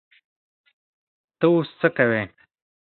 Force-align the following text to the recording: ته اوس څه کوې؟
ته 1.39 1.45
اوس 1.51 1.69
څه 1.79 1.87
کوې؟ 1.97 2.21